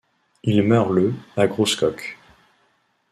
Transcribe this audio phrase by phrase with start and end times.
[0.43, 2.17] Il meurt le à Grosses-Coques.